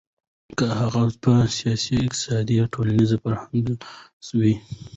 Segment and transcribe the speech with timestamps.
[0.57, 4.53] که هغه په سياسي، اقتصادي ،ټولنيز، فرهنګي لحاظ وي.